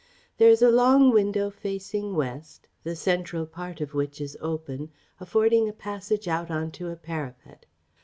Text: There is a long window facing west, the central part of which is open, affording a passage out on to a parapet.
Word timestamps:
There 0.39 0.49
is 0.49 0.63
a 0.63 0.71
long 0.71 1.11
window 1.11 1.51
facing 1.51 2.15
west, 2.15 2.67
the 2.81 2.95
central 2.95 3.45
part 3.45 3.81
of 3.81 3.93
which 3.93 4.19
is 4.19 4.35
open, 4.41 4.89
affording 5.19 5.69
a 5.69 5.73
passage 5.73 6.27
out 6.27 6.49
on 6.49 6.71
to 6.71 6.89
a 6.89 6.95
parapet. 6.95 7.67